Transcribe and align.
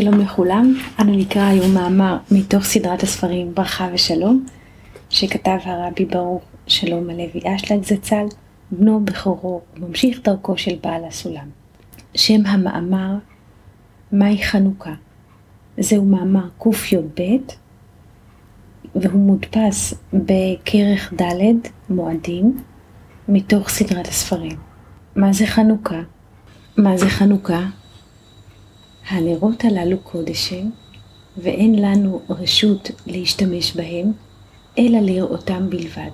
שלום 0.00 0.20
לכולם, 0.20 0.74
אנו 1.00 1.16
נקרא 1.16 1.42
היום 1.42 1.74
מאמר 1.74 2.18
מתוך 2.30 2.64
סדרת 2.64 3.02
הספרים 3.02 3.54
ברכה 3.54 3.88
ושלום, 3.92 4.46
שכתב 5.10 5.58
הרבי 5.64 6.04
ברוך 6.04 6.42
שלום 6.66 7.10
הלוי 7.10 7.40
אשלג 7.44 7.82
זצ"ל, 7.84 8.24
בנו 8.70 9.04
בכורו 9.04 9.60
וממשיך 9.76 10.20
דרכו 10.24 10.58
של 10.58 10.76
בעל 10.82 11.04
הסולם. 11.04 11.48
שם 12.14 12.46
המאמר 12.46 13.14
מהי 14.12 14.42
חנוכה. 14.42 14.94
זהו 15.78 16.04
מאמר 16.04 16.48
קי"ב 16.62 17.22
והוא 18.94 19.20
מודפס 19.20 19.94
בכרך 20.12 21.12
ד' 21.22 21.68
מועדים 21.90 22.58
מתוך 23.28 23.68
סדרת 23.68 24.06
הספרים. 24.06 24.56
מה 25.16 25.32
זה 25.32 25.46
חנוכה? 25.46 26.00
מה 26.76 26.96
זה 26.96 27.08
חנוכה? 27.08 27.60
הנרות 29.08 29.64
הללו 29.64 29.98
קודש 29.98 30.52
הם, 30.52 30.70
ואין 31.36 31.74
לנו 31.74 32.22
רשות 32.30 32.90
להשתמש 33.06 33.76
בהם, 33.76 34.12
אלא 34.78 34.98
לראותם 34.98 35.70
בלבד. 35.70 36.10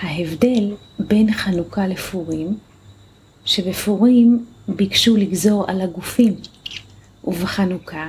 ההבדל 0.00 0.74
בין 0.98 1.32
חנוכה 1.32 1.86
לפורים, 1.86 2.58
שבפורים 3.44 4.44
ביקשו 4.68 5.16
לגזור 5.16 5.64
על 5.68 5.80
הגופים, 5.80 6.34
ובחנוכה 7.24 8.08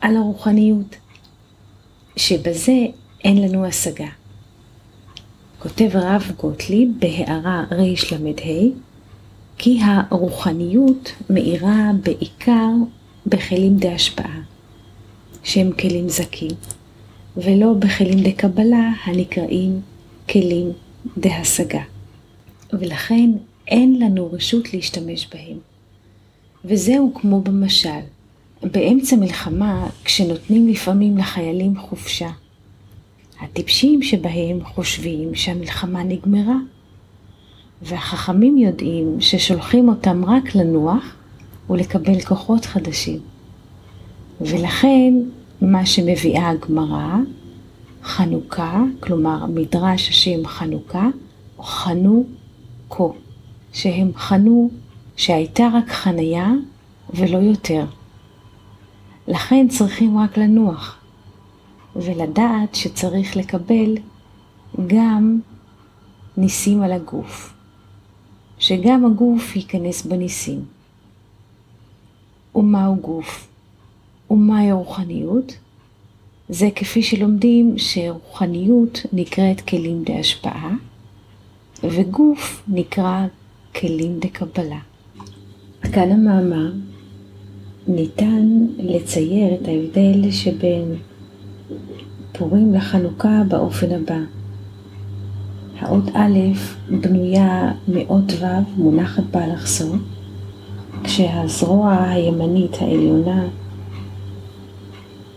על 0.00 0.16
הרוחניות, 0.16 0.96
שבזה 2.16 2.76
אין 3.24 3.42
לנו 3.42 3.66
השגה. 3.66 4.08
כותב 5.58 5.90
הרב 5.92 6.32
גוטליב 6.36 6.88
בהערה 6.98 7.64
רל"ה 7.70 8.52
כי 9.58 9.78
הרוחניות 9.82 11.12
מאירה 11.30 11.90
בעיקר 12.02 12.70
בכלים 13.26 13.76
דהשפעה, 13.76 14.40
שהם 15.42 15.72
כלים 15.72 16.08
זכים, 16.08 16.50
ולא 17.36 17.72
בכלים 17.72 18.22
דקבלה 18.22 18.90
הנקראים 19.04 19.80
כלים 20.30 20.72
דהשגה. 21.18 21.82
ולכן 22.72 23.30
אין 23.68 24.00
לנו 24.02 24.32
רשות 24.32 24.74
להשתמש 24.74 25.28
בהם. 25.32 25.58
וזהו 26.64 27.12
כמו 27.14 27.40
במשל, 27.40 28.00
באמצע 28.62 29.16
מלחמה, 29.16 29.88
כשנותנים 30.04 30.68
לפעמים 30.68 31.18
לחיילים 31.18 31.78
חופשה, 31.78 32.30
הטיפשים 33.40 34.02
שבהם 34.02 34.64
חושבים 34.64 35.34
שהמלחמה 35.34 36.02
נגמרה, 36.02 36.56
והחכמים 37.82 38.58
יודעים 38.58 39.20
ששולחים 39.20 39.88
אותם 39.88 40.24
רק 40.24 40.54
לנוח 40.54 41.14
ולקבל 41.70 42.20
כוחות 42.20 42.64
חדשים. 42.64 43.20
ולכן 44.40 45.14
מה 45.60 45.86
שמביאה 45.86 46.48
הגמרא, 46.48 47.16
חנוכה, 48.02 48.82
כלומר 49.00 49.46
מדרש 49.46 50.08
השם 50.08 50.46
חנוכה, 50.46 51.08
או 51.58 51.62
חנו 51.62 52.24
כה, 52.90 53.04
שהם 53.72 54.10
חנו 54.16 54.70
שהייתה 55.16 55.68
רק 55.74 55.88
חניה 55.88 56.52
ולא 57.14 57.38
יותר. 57.38 57.84
לכן 59.28 59.68
צריכים 59.68 60.18
רק 60.18 60.38
לנוח, 60.38 60.98
ולדעת 61.96 62.74
שצריך 62.74 63.36
לקבל 63.36 63.94
גם 64.86 65.40
ניסים 66.36 66.82
על 66.82 66.92
הגוף. 66.92 67.57
שגם 68.68 69.06
הגוף 69.06 69.56
ייכנס 69.56 70.06
בניסים. 70.06 70.64
ומהו 72.54 72.96
גוף? 72.96 73.48
ומהי 74.30 74.72
רוחניות? 74.72 75.56
זה 76.48 76.68
כפי 76.76 77.02
שלומדים 77.02 77.74
שרוחניות 77.78 79.06
נקראת 79.12 79.60
כלים 79.60 80.04
דהשפעה, 80.04 80.74
וגוף 81.84 82.62
נקרא 82.68 83.26
כלים 83.74 84.18
דקבלה. 84.18 84.80
כאן 85.92 86.12
המאמר 86.12 86.72
ניתן 87.86 88.66
לצייר 88.78 89.54
את 89.54 89.68
ההבדל 89.68 90.30
שבין 90.30 90.94
פורים 92.32 92.74
לחנוכה 92.74 93.42
באופן 93.48 93.90
הבא. 93.90 94.37
האות 95.88 96.08
א' 96.14 96.38
בנויה 96.90 97.72
מאות 97.88 98.32
ו' 98.40 98.46
מונחת 98.76 99.22
באלכסון, 99.30 100.02
כשהזרוע 101.04 102.02
הימנית 102.02 102.76
העליונה, 102.80 103.44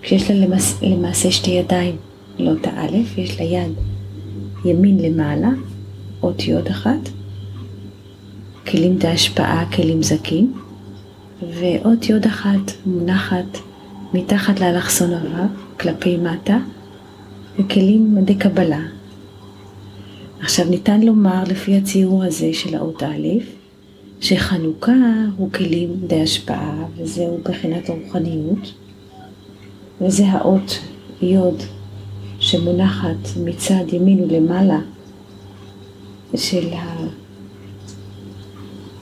כשיש 0.02 0.32
לה 0.32 0.46
למעשה, 0.46 0.86
למעשה 0.86 1.32
שתי 1.32 1.52
ידיים 1.52 1.96
לאות 2.38 2.68
האלף, 2.68 3.18
יש 3.18 3.40
לה 3.40 3.46
יד 3.46 3.72
ימין 4.66 5.00
למעלה, 5.00 5.50
אות 6.24 6.48
יוד 6.48 6.68
אחת, 6.68 7.10
כלים 8.68 8.98
דהשפעה, 8.98 9.66
כלים 9.72 10.04
זכים, 10.04 10.54
ואות 11.60 12.10
יוד 12.10 12.26
אחת 12.26 12.72
מונחת 12.86 13.58
מתחת 14.14 14.60
לאלכסון 14.60 15.14
הו' 15.14 15.46
כלפי 15.80 16.18
מטה, 16.18 16.58
וכלים 17.60 18.18
דקבלה, 18.26 18.80
עכשיו 20.42 20.66
ניתן 20.70 21.02
לומר 21.02 21.44
לפי 21.48 21.78
הציור 21.78 22.24
הזה 22.24 22.50
של 22.54 22.76
האות 22.76 23.04
א', 23.04 23.28
שחנוכה 24.22 24.92
הוא 25.38 25.52
כלים 25.52 25.90
די 26.08 26.22
השפעה, 26.22 26.86
וזהו 26.98 27.40
בחינת 27.44 27.90
הרוחניות, 27.90 28.74
וזה 30.02 30.26
האות 30.26 30.80
יוד 31.22 31.64
שמונחת 32.40 33.30
מצד 33.46 33.94
ימין 33.94 34.24
ולמעלה 34.24 34.80
של 36.36 36.68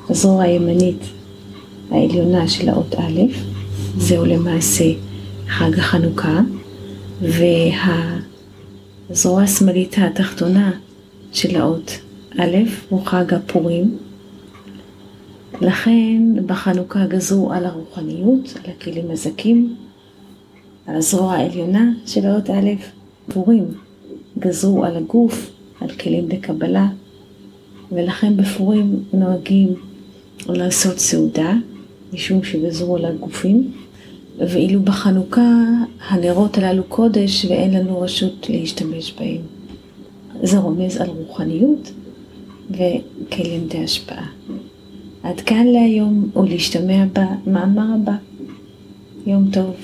הזרוע 0.10 0.44
הימנית 0.44 1.04
העליונה 1.92 2.48
של 2.48 2.70
האות 2.70 2.96
א', 2.96 3.22
זהו 3.98 4.26
למעשה 4.26 4.86
חג 5.48 5.80
החנוכה, 5.80 6.40
והזרוע 7.22 8.04
השמאלית 9.44 9.96
התחתונה 9.98 10.72
של 11.34 11.56
האות 11.56 12.00
א' 12.38 12.58
הוא 12.90 13.06
חג 13.06 13.34
הפורים. 13.34 13.98
לכן 15.62 16.22
בחנוכה 16.46 17.06
גזרו 17.06 17.54
על 17.54 17.66
הרוחניות, 17.66 18.54
על 18.56 18.72
הכלים 18.72 19.12
הזכים, 19.12 19.76
על 20.86 20.96
הזרוע 20.96 21.34
העליונה 21.34 21.92
של 22.06 22.26
האות 22.26 22.50
א', 22.50 22.70
פורים 23.34 23.66
גזרו 24.40 24.86
על 24.86 24.98
הגוף, 24.98 25.52
על 25.82 25.90
כלים 25.90 26.30
לקבלה, 26.30 26.88
ולכן 27.92 28.38
בפורים 28.38 29.04
נוהגים 29.14 29.74
לעשות 30.48 31.00
סעודה, 31.00 31.54
משום 32.14 32.44
שגזרו 32.44 32.96
על 32.96 33.06
הגופים, 33.06 33.72
ואילו 34.38 34.82
בחנוכה 34.82 35.64
הנרות 36.08 36.58
הללו 36.58 36.84
קודש 36.84 37.46
ואין 37.46 37.74
לנו 37.74 38.02
רשות 38.02 38.48
להשתמש 38.50 39.14
בהם. 39.20 39.59
זה 40.44 40.58
רומז 40.58 40.98
על 41.02 41.10
רוחניות 41.10 41.92
וכלים 42.72 43.68
די 43.68 43.84
השפעה. 43.84 44.26
עד 45.24 45.42
כאן 45.42 45.68
להיום 45.68 46.30
ולהשתמע 46.36 47.04
במאמר 47.14 47.96
הבא. 47.96 48.16
יום 49.26 49.50
טוב. 49.52 49.76